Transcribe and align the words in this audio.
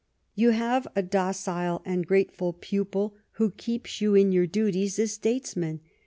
"You 0.33 0.49
have 0.49 0.87
a 0.95 1.03
docile 1.03 1.83
and 1.85 2.07
grateful 2.07 2.53
pupil 2.53 3.17
who 3.33 3.53
helps 3.63 4.01
you 4.01 4.15
in 4.15 4.31
your 4.31 4.47
duties 4.47 4.97
as 4.97 5.13
statesman." 5.13 5.81